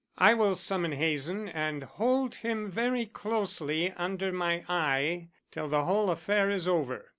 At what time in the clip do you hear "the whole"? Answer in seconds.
5.67-6.09